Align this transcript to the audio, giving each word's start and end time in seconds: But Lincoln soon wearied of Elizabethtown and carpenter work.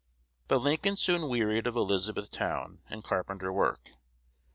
But 0.47 0.63
Lincoln 0.63 0.97
soon 0.97 1.29
wearied 1.29 1.67
of 1.67 1.75
Elizabethtown 1.77 2.79
and 2.89 3.03
carpenter 3.03 3.53
work. 3.53 3.91